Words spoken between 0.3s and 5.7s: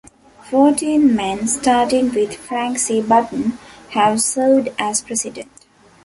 Fourteen men, starting with Frank C. Button, have served as president.